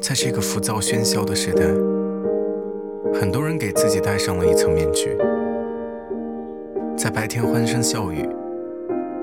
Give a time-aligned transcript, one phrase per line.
[0.00, 1.62] 在这个浮躁喧嚣的时代，
[3.12, 5.14] 很多人给自己戴上了一层面具，
[6.96, 8.26] 在白天欢声笑语，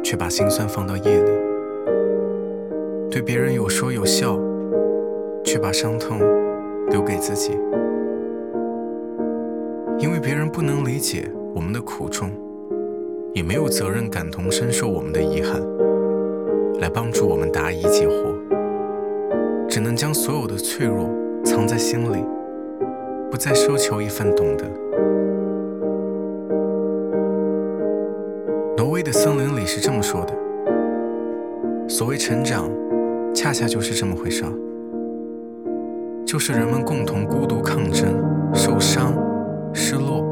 [0.04, 1.32] 却把心酸放到夜里；
[3.10, 4.40] 对别人有说有笑，
[5.44, 6.20] 却把伤痛
[6.92, 7.58] 留给自己。
[9.98, 12.30] 因为别人不能理解我们的苦衷，
[13.34, 15.60] 也没有责任感同身受我们的遗憾，
[16.80, 18.67] 来帮助我们答疑解惑。
[19.70, 21.10] 只能将所有的脆弱
[21.44, 22.24] 藏在心里，
[23.30, 24.66] 不再奢求一份懂得。
[28.78, 30.34] 挪威的森林里是这么说的：
[31.88, 32.70] 所谓成长，
[33.36, 34.46] 恰恰就是这么回事，
[36.26, 39.14] 就是人们共同孤独抗争、受伤、
[39.74, 40.24] 失落、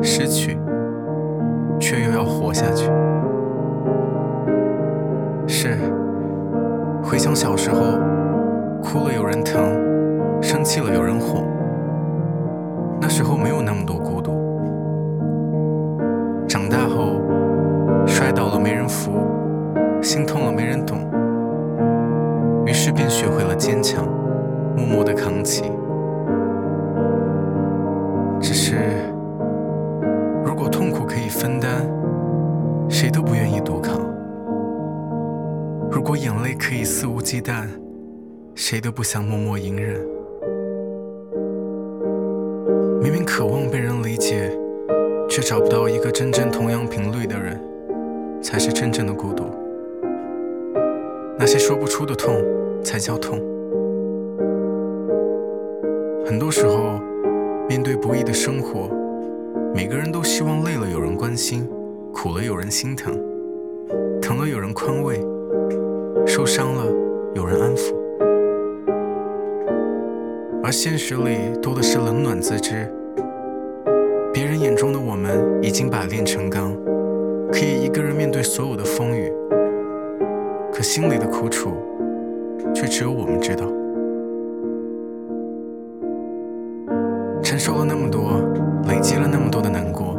[0.00, 0.56] 失去，
[1.80, 2.84] 却又要活下去。
[5.48, 5.76] 是，
[7.02, 7.98] 回想小时候。
[8.82, 9.62] 哭了有人疼，
[10.42, 11.46] 生气了有人哄。
[13.00, 14.32] 那时候没有那么多孤独。
[16.48, 17.20] 长大后，
[18.06, 19.12] 摔倒了没人扶，
[20.02, 20.98] 心痛了没人懂，
[22.66, 24.04] 于是便学会了坚强，
[24.76, 25.64] 默默的扛起。
[28.40, 28.76] 只是，
[30.44, 31.86] 如果痛苦可以分担，
[32.88, 33.94] 谁都不愿意独扛；
[35.90, 37.66] 如果眼泪可以肆无忌惮，
[38.54, 40.00] 谁都不想默默隐忍。
[43.00, 44.56] 明明渴望被人理解，
[45.28, 47.58] 却找不到一个真正同样频率的人，
[48.42, 49.44] 才是真正的孤独。
[51.38, 52.36] 那些说不出的痛，
[52.84, 53.40] 才叫痛。
[56.24, 57.00] 很多时候，
[57.68, 58.88] 面对不易的生活，
[59.74, 61.68] 每个人都希望累了有人关心，
[62.12, 63.18] 苦了有人心疼，
[64.20, 65.20] 疼了有人宽慰，
[66.26, 66.84] 受伤了
[67.34, 68.01] 有人安抚。
[70.72, 72.90] 现实里多的是冷暖自知。
[74.32, 76.74] 别人眼中的我们已经百炼成钢，
[77.52, 79.30] 可以一个人面对所有的风雨。
[80.72, 81.72] 可心里的苦楚，
[82.74, 83.66] 却只有我们知道。
[87.42, 88.40] 承受了那么多，
[88.88, 90.16] 累积了那么多的难过，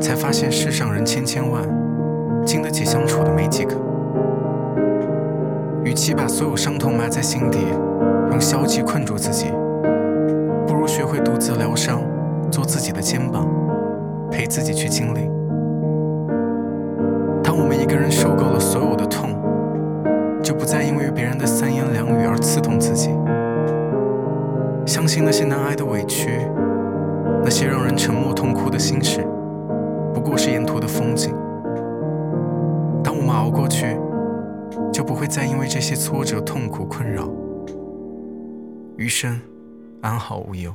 [0.00, 1.62] 才发现世上人千千万，
[2.46, 3.89] 经得起相处的没几个。
[5.84, 7.58] 与其把所有伤痛埋在心底。
[8.30, 9.46] 用消极困住自己，
[10.64, 12.00] 不如学会独自疗伤，
[12.48, 13.44] 做自己的肩膀，
[14.30, 15.28] 陪自己去经历。
[17.42, 19.30] 当我们一个人受够了所有的痛，
[20.40, 23.10] 就不再因为别人的三言两语而刺痛自己。
[24.86, 26.46] 相信那些难挨的委屈，
[27.42, 29.26] 那些让人沉默痛哭的心事，
[30.14, 31.34] 不过是沿途的风景。
[33.02, 33.96] 当我们熬过去，
[34.92, 37.28] 就不会再因为这些挫折痛苦困扰。
[38.96, 39.40] 余生，
[40.00, 40.74] 安好无忧。